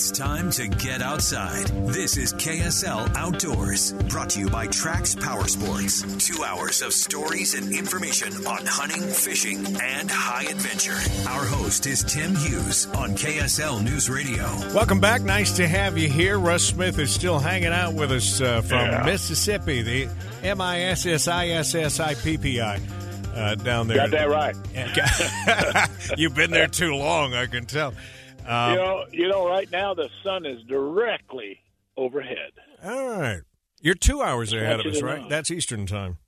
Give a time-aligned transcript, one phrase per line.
[0.00, 1.66] It's time to get outside.
[1.92, 6.00] This is KSL Outdoors, brought to you by Trax Power Sports.
[6.26, 10.96] Two hours of stories and information on hunting, fishing, and high adventure.
[11.28, 14.44] Our host is Tim Hughes on KSL News Radio.
[14.74, 15.20] Welcome back.
[15.20, 16.38] Nice to have you here.
[16.38, 19.02] Russ Smith is still hanging out with us uh, from Yeah.
[19.04, 20.08] Mississippi, the
[20.42, 22.80] M I S S I S S I P P I.
[23.34, 23.98] Uh, down there.
[23.98, 24.56] Got that right.
[26.18, 27.92] You've been there too long, I can tell.
[28.46, 31.60] Um, you know, you know, right now the sun is directly
[31.96, 32.52] overhead.
[32.84, 33.40] All right.
[33.80, 35.22] You're two hours ahead of us, right?
[35.22, 35.28] know.
[35.28, 36.18] That's Eastern time.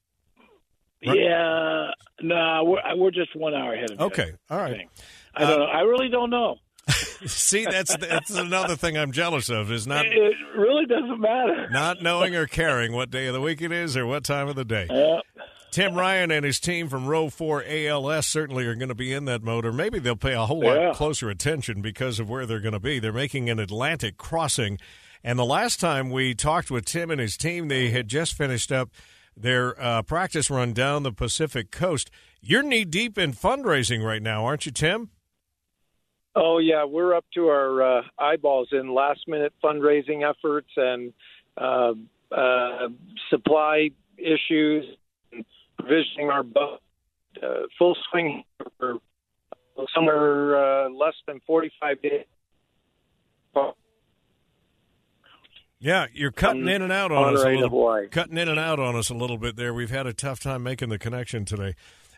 [1.07, 1.19] Right.
[1.19, 4.07] Yeah, no, we're we're just one hour ahead of you.
[4.07, 4.33] Okay.
[4.49, 4.87] all right.
[5.35, 5.65] I I don't know.
[5.67, 6.57] I really don't know.
[7.27, 11.69] See, that's that's another thing I'm jealous of is not It really doesn't matter.
[11.71, 14.55] not knowing or caring what day of the week it is or what time of
[14.57, 14.87] the day.
[14.91, 15.19] Yeah.
[15.73, 19.25] Tim Ryan and his team from Row 4 ALS certainly are going to be in
[19.25, 20.89] that mode, or maybe they'll pay a whole Yeah.
[20.89, 22.99] lot closer attention because of where they're going to be.
[22.99, 24.79] They're making an Atlantic crossing.
[25.25, 28.71] And the last time we talked with Tim and his team, they had just finished
[28.71, 28.91] up
[29.35, 32.11] their uh, practice run down the Pacific coast.
[32.43, 35.09] You're knee deep in fundraising right now, aren't you, Tim?
[36.35, 41.13] Oh yeah, we're up to our uh, eyeballs in last minute fundraising efforts and
[41.57, 41.93] uh,
[42.31, 42.89] uh,
[43.31, 44.85] supply issues,
[45.93, 46.81] provisioning our boat.
[47.43, 48.45] Uh, full swing
[48.79, 48.97] for
[49.95, 52.27] somewhere uh, less than forty five days.
[55.79, 58.07] Yeah, you're cutting in and out on us a little.
[58.11, 59.75] Cutting in and out on us a little bit there.
[59.75, 61.75] We've had a tough time making the connection today.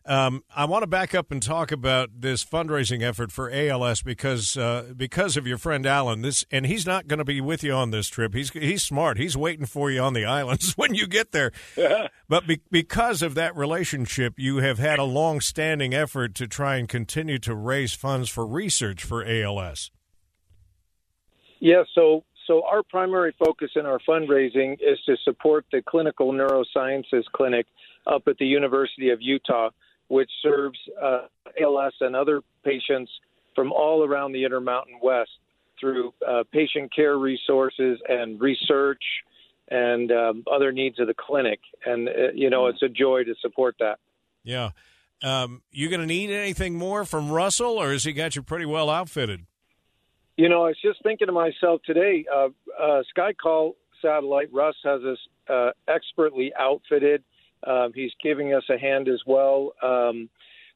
[0.07, 4.55] Um, I want to back up and talk about this fundraising effort for ALS because
[4.57, 6.21] uh, because of your friend Alan.
[6.21, 8.35] This and he's not going to be with you on this trip.
[8.35, 9.17] He's he's smart.
[9.17, 11.53] He's waiting for you on the islands when you get there.
[12.27, 16.89] But be, because of that relationship, you have had a long-standing effort to try and
[16.89, 19.91] continue to raise funds for research for ALS.
[21.61, 27.25] Yeah, so so our primary focus in our fundraising is to support the clinical neurosciences
[27.33, 27.67] clinic
[28.07, 29.71] up at the University of Utah,
[30.09, 31.23] which serves uh,
[31.61, 33.11] ALS and other patients
[33.55, 35.31] from all around the Intermountain West
[35.81, 39.03] through uh, patient care resources and research
[39.71, 41.61] and um, other needs of the clinic.
[41.85, 43.99] And uh, you know, it's a joy to support that.
[44.43, 44.71] Yeah.
[45.23, 48.67] Um, you going to need anything more from Russell, or has he got you pretty
[48.67, 49.47] well outfitted?
[50.37, 52.27] You know, I was just thinking to myself today.
[52.33, 52.49] Uh,
[52.79, 57.23] uh, Skycall satellite, Russ has us uh, expertly outfitted.
[57.67, 60.29] Um, he's giving us a hand as well, um,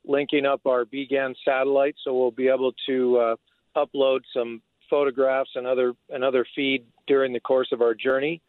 [0.04, 3.36] linking up our BGAN satellite, so we'll be able to uh,
[3.76, 8.40] upload some photographs and other and other feed during the course of our journey.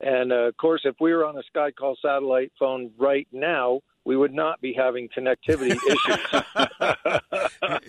[0.00, 4.16] And uh, of course, if we were on a Skycall satellite phone right now, we
[4.16, 6.42] would not be having connectivity issues.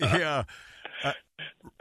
[0.00, 0.44] yeah.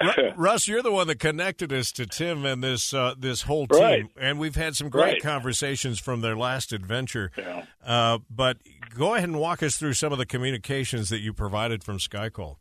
[0.01, 3.67] Ru- Russ, you're the one that connected us to Tim and this uh, this whole
[3.67, 4.05] team, Right.
[4.19, 5.21] and we've had some great Right.
[5.21, 7.31] conversations from their last adventure.
[7.37, 7.65] Yeah.
[7.85, 8.57] Uh, but
[8.97, 12.57] go ahead and walk us through some of the communications that you provided from Skycall.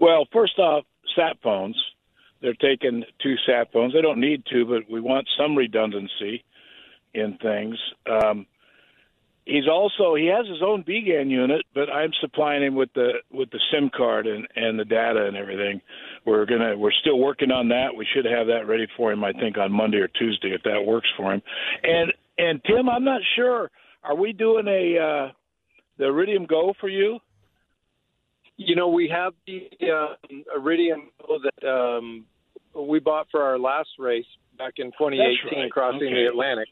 [0.00, 0.84] Well, first off,
[1.16, 1.76] sat phones.
[2.42, 3.94] They're taking two sat phones.
[3.94, 6.44] They don't need to, but we want some redundancy
[7.14, 7.78] in things.
[8.10, 8.46] Um,
[9.44, 13.50] he's also he has his own BGAN unit, but I'm supplying him with the with
[13.50, 15.80] the SIM card and and the data and everything.
[16.24, 17.88] We're gonna we're still working on that.
[17.96, 20.84] We should have that ready for him, I think, on Monday or Tuesday if that
[20.84, 21.42] works for him.
[21.82, 23.70] And and Tim, I'm not sure.
[24.02, 25.32] Are we doing a uh,
[25.98, 27.18] the Iridium Go for you?
[28.56, 32.24] You know, we have the um, Iridium that um,
[32.74, 34.26] we bought for our last race
[34.56, 35.70] back in 2018, right.
[35.72, 36.14] crossing Okay.
[36.14, 36.68] the Atlantic.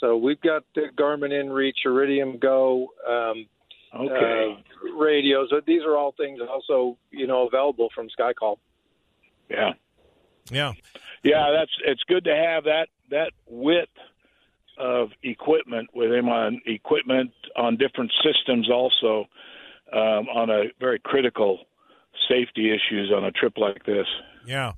[0.00, 3.46] So we've got the Garmin InReach, Iridium Go, um,
[3.94, 4.56] Okay.
[4.58, 5.50] uh, radios.
[5.66, 8.58] These are all things also, you know, available from Skycall.
[9.48, 9.72] Yeah.
[10.50, 10.72] Yeah.
[11.22, 13.90] Yeah, that's it's good to have that that width
[14.78, 19.26] of equipment with him on equipment on different systems also
[19.92, 21.60] um, on a very critical
[22.28, 24.06] safety issues on a trip like this.
[24.46, 24.72] Yeah.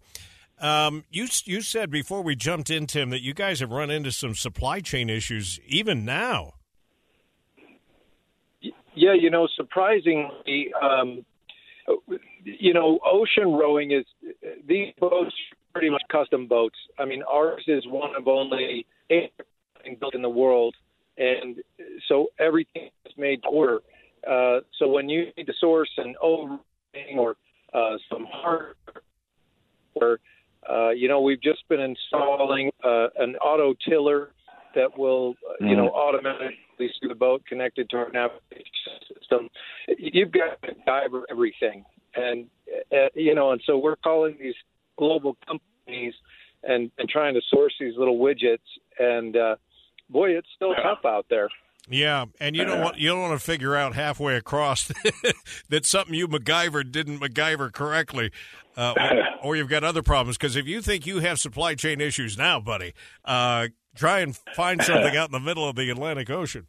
[0.61, 4.11] Um, you you said before we jumped in, Tim, that you guys have run into
[4.11, 6.55] some supply chain issues even now.
[8.95, 11.25] Yeah, you know, surprisingly, um,
[12.43, 14.05] you know, ocean rowing is
[14.67, 15.35] these boats
[15.73, 16.77] pretty much custom boats.
[16.99, 19.33] I mean, ours is one of only eight
[20.01, 20.75] built in the world,
[21.17, 21.57] and
[22.09, 23.81] so everything is made to order.
[24.29, 26.59] Uh, so when you need to source an O
[26.93, 27.37] ring or
[27.73, 30.19] uh, some hardware,
[30.69, 34.31] uh, you know, we've just been installing uh, an auto tiller
[34.75, 38.65] that will, uh, you know, automatically see the boat connected to our navigation
[39.15, 39.49] system.
[39.99, 41.85] You've got to diver everything,
[42.15, 42.47] and
[42.93, 44.55] uh, you know, and so we're calling these
[44.97, 46.15] global companies
[46.63, 48.59] and and trying to source these little widgets,
[48.99, 49.57] and uh,
[50.11, 51.49] boy, it's still tough out there.
[51.91, 54.89] Yeah, and you don't want you don't want to figure out halfway across
[55.71, 58.31] that something you MacGyver didn't MacGyver correctly,
[58.79, 60.39] uh, or, or, you've got other problems.
[60.39, 62.95] Because if you think you have supply chain issues now, buddy,
[63.25, 66.67] uh, try and find something out in the middle of the Atlantic Ocean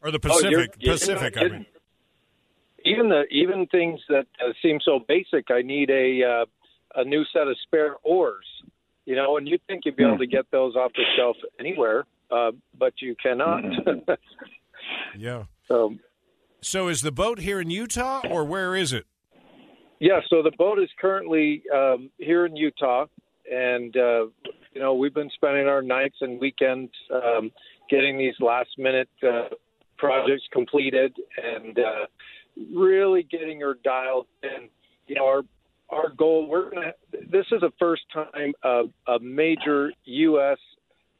[0.00, 0.46] or the Pacific.
[0.46, 1.66] Oh, you're, you're Pacific, I mean.
[2.84, 7.24] Even the even things that uh, seem so basic, I need a uh, a new
[7.32, 8.46] set of spare oars.
[9.04, 12.06] You know, and you'd think you'd be able to get those off the shelf anywhere
[12.30, 13.64] uh, but you cannot.
[15.16, 15.44] yeah.
[15.68, 15.94] So,
[16.60, 19.06] so is the boat here in Utah, or where is it?
[19.98, 23.06] Yeah, so the boat is currently um, here in Utah,
[23.50, 24.26] and uh,
[24.72, 27.50] you know we've been spending our nights and weekends um,
[27.88, 29.48] getting these last minute uh,
[29.96, 32.06] projects completed, and uh,
[32.74, 34.68] really getting her dialed in.
[35.06, 35.42] You know, our
[35.88, 36.92] our goal we're gonna.
[37.12, 40.58] This is the first time a, a major U.S.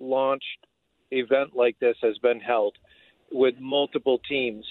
[0.00, 0.66] launched
[1.12, 2.76] event like this has been held
[3.32, 4.64] with multiple teams.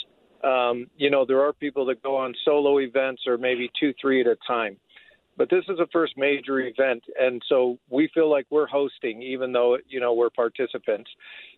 [0.46, 4.22] Um, you know, there are people that go on solo events or maybe two, three
[4.22, 4.78] at a time.
[5.38, 9.52] But this is a first major event, and so we feel like we're hosting, even
[9.52, 11.10] though you know we're participants.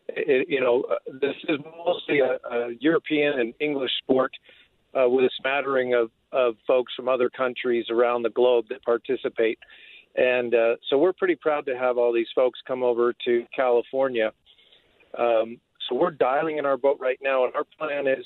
[0.07, 0.85] It, you know,
[1.21, 4.31] this is mostly a, a European and English sport
[4.99, 9.59] uh, with a smattering of, of folks from other countries around the globe that participate.
[10.15, 14.31] And uh, so we're pretty proud to have all these folks come over to California
[15.17, 18.25] um, so we're dialing in our boat right now, and our plan is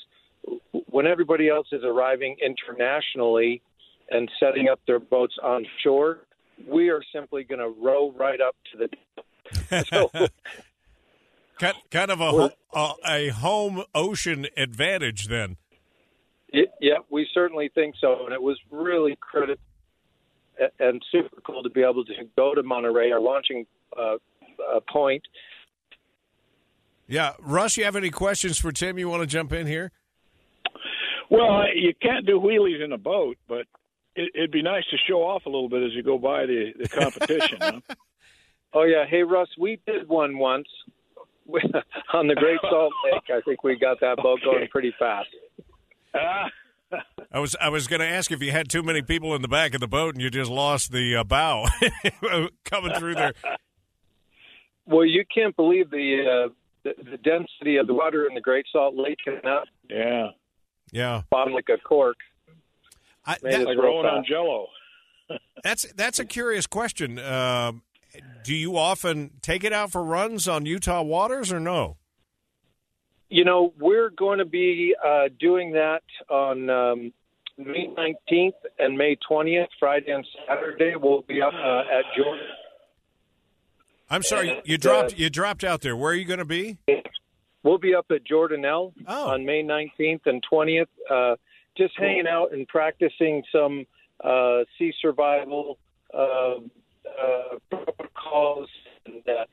[0.90, 3.62] when everybody else is arriving internationally
[4.10, 6.18] and setting up their boats on shore,
[6.66, 9.84] we are simply going to row right up to the.
[9.88, 10.10] so,
[11.90, 15.56] kind of a, a, a home ocean advantage, then.
[16.48, 19.64] It, yeah, we certainly think so, and it was really critical
[20.78, 23.66] and super cool to be able to go to Monterey, our launching
[23.96, 24.16] uh,
[24.74, 25.22] uh, point,
[27.12, 28.98] yeah, Russ, you have any questions for Tim?
[28.98, 29.92] You want to jump in here?
[31.32, 33.64] Well, you can't do wheelies in a boat, but
[34.14, 36.72] it, would be nice to show off a little bit as you go by the
[36.78, 37.58] the competition.
[37.60, 37.80] huh?
[38.74, 40.66] Oh yeah, hey Russ, we did one once
[42.14, 43.24] on the Great Salt Lake.
[43.28, 44.56] I think we got that boat okay.
[44.56, 45.28] going pretty fast.
[46.14, 49.48] I was I was going to ask if you had too many people in the
[49.48, 51.66] back of the boat and you just lost the uh, bow
[52.64, 53.34] coming through there.
[54.86, 56.52] Well, you can't believe the uh,
[56.84, 59.68] the, the density of the water in the Great Salt Lake enough.
[59.90, 60.28] Yeah.
[60.92, 61.22] Yeah.
[61.30, 62.16] Bottom like a cork.
[63.26, 64.68] I, that, like rolling on Jello.
[65.64, 67.18] that's that's a curious question.
[67.18, 67.72] Uh,
[68.44, 71.96] do you often take it out for runs on Utah waters or no?
[73.30, 77.12] You know, we're going to be uh, doing that on um,
[77.56, 80.94] May 19th and May 20th, Friday and Saturday.
[80.96, 82.46] We'll be up uh, at Jordan
[84.12, 85.96] I'm sorry, you dropped you dropped out there.
[85.96, 86.76] Where are you going to be?
[87.62, 89.30] We'll be up at Jordanelle oh.
[89.30, 91.36] on May 19th and 20th, uh,
[91.76, 92.06] just cool.
[92.06, 93.86] hanging out and practicing some
[94.22, 95.78] uh, sea survival
[96.14, 96.56] uh,
[97.04, 98.68] uh protocols
[99.06, 99.44] and uh,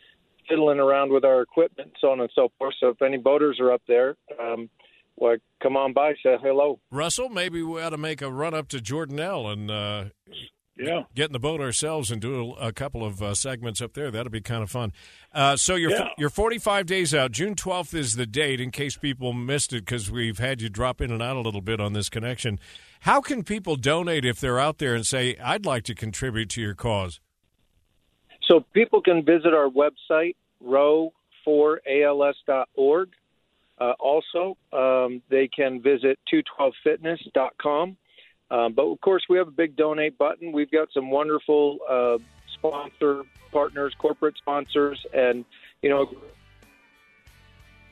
[0.48, 2.74] fiddling around with our equipment, so on and so forth.
[2.80, 4.70] So if any boaters are up there, um,
[5.16, 6.80] well, come on by, say hello.
[6.92, 10.06] Russell, maybe we ought to make a run up to Jordanelle and uh,
[10.80, 11.04] yeah.
[11.14, 14.10] get in the boat ourselves and do a, couple of uh, segments up there.
[14.12, 14.94] That'll be kind of fun.
[15.34, 16.08] Uh, so you're yeah.
[16.18, 17.32] you're 45 days out.
[17.32, 18.62] June 12th is the date.
[18.62, 21.60] In case people missed it, because we've had you drop in and out a little
[21.62, 22.60] bit on this connection.
[23.02, 26.62] How can people donate if they're out there and say, "I'd like to contribute to
[26.62, 27.20] your cause"?
[28.48, 33.10] So people can visit our website row4als.org.
[33.80, 37.96] Uh, also, um, they can visit 212fitness.com
[38.52, 40.52] Um, but of course, we have a big donate button.
[40.52, 42.18] We've got some wonderful uh,
[42.54, 45.46] sponsor partners, corporate sponsors, and
[45.82, 46.10] you know,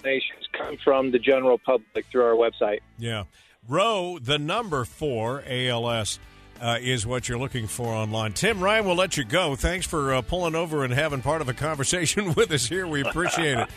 [0.02, 2.80] donations come from the general public through our website.
[2.98, 3.24] Yeah.
[3.68, 6.20] Row, the number four, ALS,
[6.62, 8.34] uh, is what you're looking for online.
[8.34, 9.56] Tim Ryan, we'll let you go.
[9.56, 12.88] Thanks for uh, pulling over and having part of a conversation with us here.
[12.88, 13.70] We appreciate it.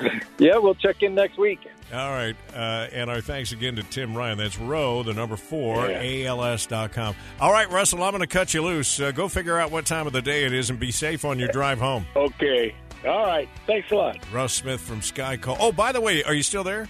[0.38, 1.60] yeah, we'll check in next week.
[1.92, 2.36] All right.
[2.54, 4.38] Uh, and our thanks again to Tim Ryan.
[4.38, 6.30] That's row, the number four, Yeah.
[6.30, 7.14] ALS.com.
[7.40, 9.00] All right, Russell, I'm going to cut you loose.
[9.00, 11.38] Uh, go figure out what time of the day it is and be safe on
[11.38, 12.06] your drive home.
[12.14, 12.74] Okay.
[13.06, 13.48] All right.
[13.66, 14.18] Thanks a lot.
[14.32, 15.56] Russ Smith from Sky Call.
[15.58, 16.88] Oh, by the way, are you still there?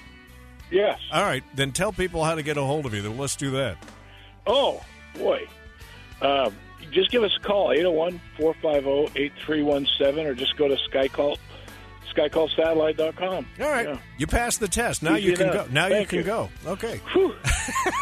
[0.70, 0.98] Yes.
[1.12, 1.42] All right.
[1.54, 3.00] Then tell people how to get a hold of you.
[3.02, 3.76] Then let's do that.
[4.46, 4.82] Oh,
[5.16, 5.46] boy.
[6.20, 6.54] Um,
[6.90, 11.36] just give us a call, 801 450 8317, or just go to Skycall,
[12.14, 13.46] skycallsatellite.com.
[13.60, 13.88] All right.
[13.88, 13.98] Yeah.
[14.18, 15.02] You passed the test.
[15.02, 15.66] Now Easy you can enough.
[15.68, 15.72] go.
[15.72, 16.24] Now you can you.
[16.24, 16.48] go.
[16.66, 17.00] Okay.
[17.14, 17.30] All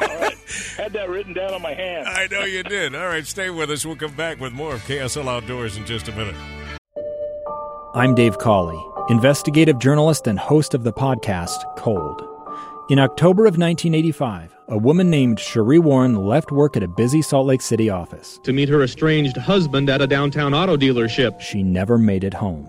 [0.01, 0.35] right.
[0.77, 2.09] Had that written down on my hand.
[2.09, 2.95] I know you did.
[2.95, 3.85] All right, stay with us.
[3.85, 6.37] We'll come back with more of KSL Outdoors in just a minute.
[7.95, 12.23] I'm Dave Cawley, investigative journalist and host of the podcast Cold.
[12.91, 17.47] In October of 1985, a woman named Sheree Warren left work at a busy Salt
[17.47, 18.39] Lake City office.
[18.45, 21.41] To meet her estranged husband at a downtown auto dealership.
[21.41, 22.69] She never made it home.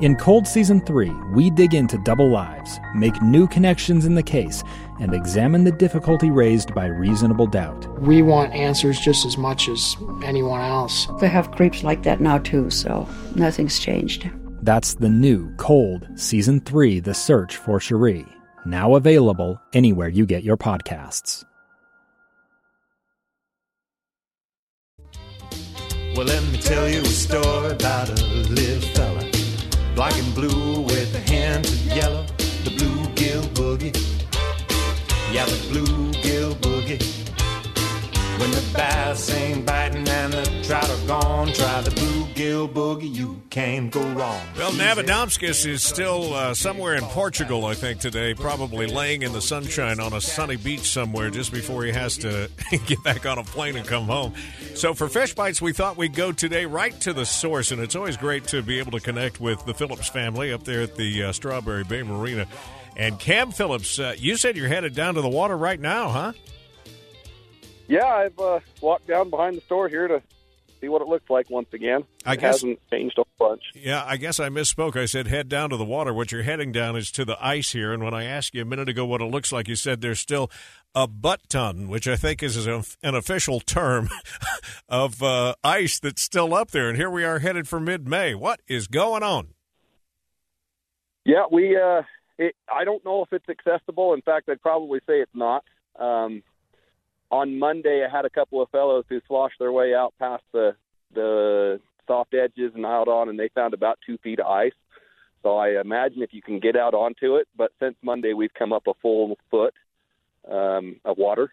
[0.00, 4.64] In Cold Season 3, we dig into double lives, make new connections in the case,
[4.98, 7.86] and examine the difficulty raised by reasonable doubt.
[8.00, 11.06] We want answers just as much as anyone else.
[11.20, 14.30] They have creeps like that now, too, so nothing's changed.
[14.62, 18.26] That's the new Cold Season 3 The Search for Sheree,
[18.64, 21.44] now available anywhere you get your podcasts.
[26.16, 29.09] Well, let me tell you a story about a little fella.
[30.00, 32.24] Black and blue with a hint of yellow.
[32.64, 33.94] The bluegill boogie.
[35.30, 37.19] Yeah, the bluegill boogie.
[38.40, 43.14] When the bass ain't biting and the trout are gone, try the bluegill boogie.
[43.14, 44.40] You can't go wrong.
[44.56, 49.42] Well, Navadomskis is still uh, somewhere in Portugal, I think, today, probably laying in the
[49.42, 52.48] sunshine on a sunny beach somewhere just before he has to
[52.86, 54.32] get back on a plane and come home.
[54.74, 58.16] So, for Fishbytes, we thought we'd go today right to the source, and it's always
[58.16, 61.32] great to be able to connect with the Phillips family up there at the uh,
[61.32, 62.46] Strawberry Bay Marina.
[62.96, 66.32] And Cam Phillips, uh, you said you're headed down to the water right now, huh?
[67.90, 70.22] Yeah, I've uh, walked down behind the store here to
[70.80, 72.04] see what it looks like once again.
[72.24, 73.62] I it guess- hasn't changed a bunch.
[73.74, 74.94] Yeah, I guess I misspoke.
[74.96, 76.14] I said head down to the water.
[76.14, 77.92] What you're heading down is to the ice here.
[77.92, 80.20] And when I asked you a minute ago what it looks like, you said there's
[80.20, 80.50] still
[80.94, 84.08] a butt ton, which I think is an an official term
[84.88, 86.88] of uh, ice that's still up there.
[86.88, 88.36] And here we are headed for mid May.
[88.36, 89.48] What is going on?
[91.24, 91.76] Yeah, we.
[91.76, 92.02] Uh,
[92.38, 94.14] it, I don't know if it's accessible.
[94.14, 95.64] In fact, I'd probably say it's not.
[95.98, 96.42] Um,
[97.30, 100.74] on Monday, I had a couple of fellows who sloshed their way out past the
[101.14, 104.72] the soft edges and out on, and they found about two feet of ice.
[105.42, 107.48] So I imagine if you can get out onto it.
[107.56, 109.74] But since Monday, we've come up a full foot
[110.50, 111.52] um, of water,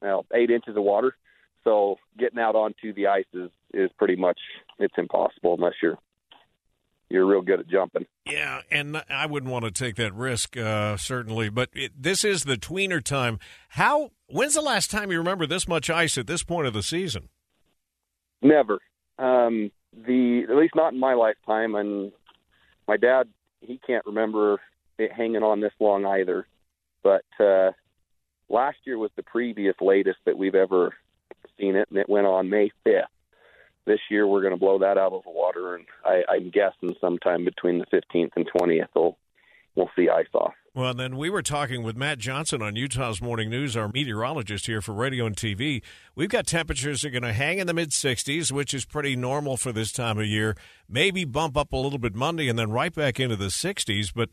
[0.00, 1.14] well, eight inches of water.
[1.64, 4.38] So getting out onto the ice is is pretty much
[4.78, 5.98] it's impossible unless you're
[7.10, 8.06] you're real good at jumping.
[8.26, 11.48] Yeah, and I wouldn't want to take that risk, uh, certainly.
[11.48, 13.38] But it, this is the tweener time.
[13.70, 14.12] How?
[14.26, 17.28] When's the last time you remember this much ice at this point of the season?
[18.42, 18.78] Never.
[19.18, 22.12] Um, the at least not in my lifetime, and
[22.86, 23.28] my dad
[23.60, 24.60] he can't remember
[24.98, 26.46] it hanging on this long either.
[27.02, 27.72] But uh,
[28.48, 30.94] last year was the previous latest that we've ever
[31.58, 33.06] seen it, and it went on May fifth.
[33.88, 36.94] This year we're going to blow that out of the water, and I, I'm guessing
[37.00, 39.16] sometime between the 15th and 20th we'll
[39.74, 40.52] we'll see ice off.
[40.74, 44.82] Well, then we were talking with Matt Johnson on Utah's Morning News, our meteorologist here
[44.82, 45.82] for radio and TV.
[46.14, 49.16] We've got temperatures that are going to hang in the mid 60s, which is pretty
[49.16, 50.54] normal for this time of year.
[50.86, 54.12] Maybe bump up a little bit Monday and then right back into the 60s.
[54.14, 54.30] But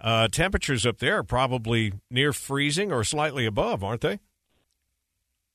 [0.00, 4.20] uh, temperatures up there are probably near freezing or slightly above, aren't they?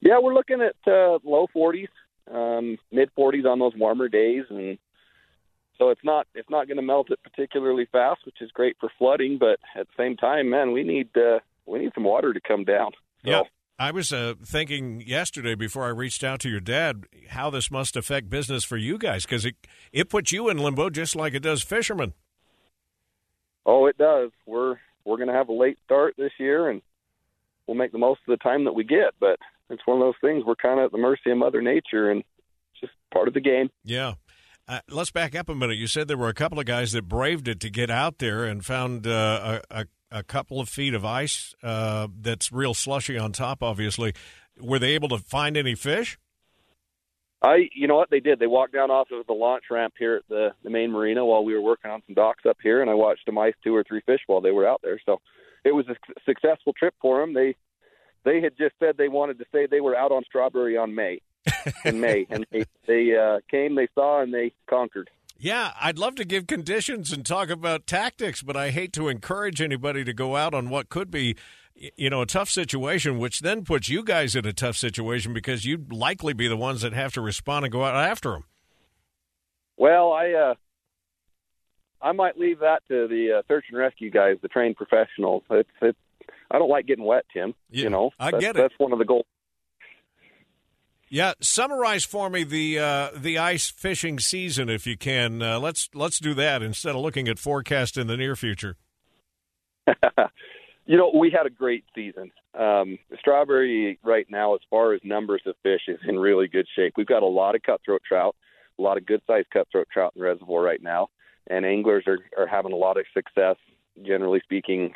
[0.02, 1.88] Yeah, we're looking at uh, low 40s,
[2.32, 4.78] um, mid 40s on those warmer days, and
[5.78, 8.90] so it's not it's not going to melt it particularly fast, which is great for
[8.98, 9.38] flooding.
[9.40, 12.64] But at the same time, man, we need uh, we need some water to come
[12.64, 12.92] down.
[13.24, 13.42] So, Yeah.
[13.80, 17.98] I was uh, thinking yesterday before I reached out to your dad how this must
[17.98, 19.56] affect business for you guys because it
[19.92, 22.14] it puts you in limbo just like it does fishermen.
[23.66, 24.30] Oh, it does.
[24.46, 26.82] We're we're going to have a late start this year, and
[27.68, 29.16] we'll make the most of the time that we get.
[29.20, 29.40] But
[29.74, 32.22] it's one of those things we're kind of at the mercy of Mother Nature, and
[32.22, 33.70] it's just part of the game.
[33.84, 34.14] Yeah.
[34.68, 35.78] Uh, let's back up a minute.
[35.78, 38.46] You said there were a couple of guys that braved it to get out there
[38.46, 43.34] and found uh, a, a, couple of feet of ice uh, that's real slushy on
[43.34, 44.14] top, obviously.
[44.62, 46.18] Were they able to find any fish?
[47.42, 48.40] I, you know what they did?
[48.40, 51.44] They walked down off of the launch ramp here at the the main marina while
[51.44, 53.84] we were working on some docks up here, and I watched them ice two or
[53.84, 54.98] three fish while they were out there.
[55.06, 55.20] So
[55.66, 57.34] it was a successful trip for them.
[57.34, 57.58] They
[58.24, 61.22] they had just said they wanted to say they were out on Strawberry on May,
[61.86, 65.10] in May, and they they uh, came, they saw, and they conquered.
[65.38, 69.62] Yeah, I'd love to give conditions and talk about tactics, but I hate to encourage
[69.62, 71.36] anybody to go out on what could be,
[71.98, 75.66] you know, a tough situation, which then puts you guys in a tough situation because
[75.66, 78.46] you'd likely be the ones that have to respond and go out after them.
[79.76, 80.54] Well, I uh,
[82.02, 85.44] I might leave that to the uh, search and rescue guys, the trained professionals.
[85.50, 85.98] It's it's
[86.54, 87.56] I don't like getting wet, Tim.
[87.72, 88.60] Yeah, you know, I that's, get it.
[88.60, 89.26] That's one of the goals.
[91.10, 95.42] Yeah, summarize for me the uh, the ice fishing season if you can.
[95.42, 98.78] Uh, let's let's do that instead of looking at forecast in the near future.
[100.86, 102.32] you know, we had a great season.
[102.58, 106.94] Um, Strawberry right now, as far as numbers of fish, is in really good shape.
[106.98, 108.36] We've got a lot of cutthroat trout,
[108.80, 111.10] a lot of good sized cutthroat trout in the reservoir right now,
[111.48, 113.58] and anglers are are having a lot of success,
[114.04, 114.94] generally speaking,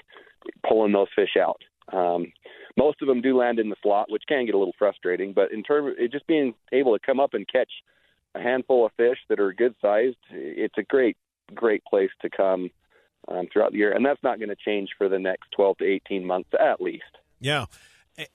[0.67, 1.61] pulling those fish out.
[1.91, 2.31] Um,
[2.75, 5.33] most of them do land in the slot, which can get a little frustrating.
[5.33, 7.71] But in terms of it just being able to come up and catch
[8.35, 11.17] a handful of fish that are good sized, it's a great,
[11.53, 12.69] great place to come
[13.27, 13.93] um, throughout the year.
[13.93, 17.03] And that's not going to change for the next 12 to 18 months at least.
[17.39, 17.65] Yeah.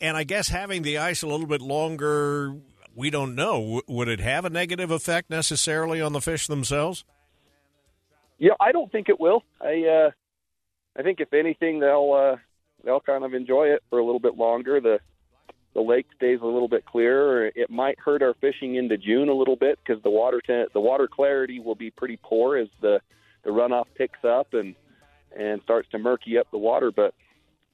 [0.01, 2.55] And I guess having the ice a little bit longer,
[2.95, 3.83] we don't know.
[3.87, 7.05] Would it have a negative effect necessarily on the fish themselves?
[8.39, 9.45] Yeah, I don't think it will.
[9.61, 10.11] I uh,
[10.97, 12.37] I think if anything, they'll uh,
[12.85, 14.81] they'll kind of enjoy it for a little bit longer.
[14.81, 14.99] The
[15.75, 17.47] the lake stays a little bit clearer.
[17.47, 20.81] It might hurt our fishing into June a little bit because the water te- the
[20.81, 23.01] water clarity will be pretty poor as the
[23.45, 24.75] the runoff picks up and
[25.37, 26.93] and starts to murky up the water.
[26.95, 27.15] But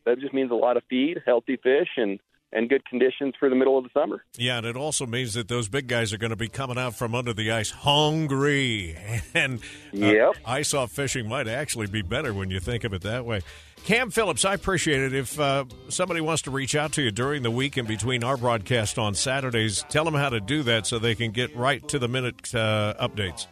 [0.05, 2.21] that just means a lot of feed, healthy fish, and
[2.53, 4.25] and good conditions for the middle of the summer.
[4.37, 6.95] Yeah, and it also means that those big guys are going to be coming out
[6.95, 8.97] from under the ice hungry,
[9.35, 9.61] and
[9.95, 10.35] uh, yep.
[10.45, 13.41] ice off fishing might actually be better when you think of it that way.
[13.85, 15.15] Cam Phillips, I appreciate it.
[15.15, 18.37] If uh, somebody wants to reach out to you during the week and between our
[18.37, 21.99] broadcast on Saturdays, tell them how to do that so they can get right to
[21.99, 23.47] the minute uh, updates.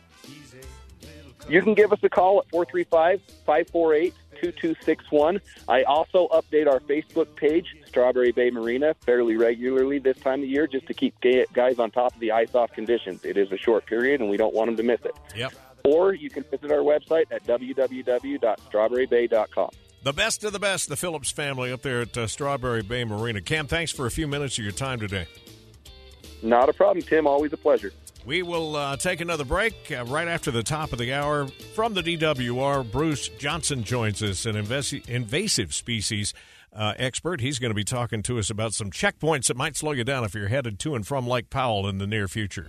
[1.49, 5.41] You can give us a call at 435 548 2261.
[5.69, 10.67] I also update our Facebook page, Strawberry Bay Marina, fairly regularly this time of year
[10.67, 11.15] just to keep
[11.53, 13.23] guys on top of the ice off conditions.
[13.25, 15.15] It is a short period and we don't want them to miss it.
[15.35, 15.55] Yep.
[15.85, 19.71] Or you can visit our website at www.strawberrybay.com.
[20.03, 23.41] The best of the best, the Phillips family up there at uh, Strawberry Bay Marina.
[23.41, 25.27] Cam, thanks for a few minutes of your time today.
[26.43, 27.27] Not a problem, Tim.
[27.27, 27.93] Always a pleasure.
[28.27, 31.47] We will uh, take another break uh, right after the top of the hour.
[31.77, 36.35] From the DWR, Bruce Johnson joins us, an invasi- invasive species
[36.75, 37.41] uh, expert.
[37.41, 40.25] He's going to be talking to us about some checkpoints that might slow you down
[40.25, 42.69] if you're headed to and from Lake Powell in the near future.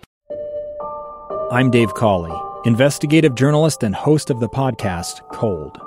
[1.49, 5.86] I'm Dave Cawley, investigative journalist and host of the podcast Cold.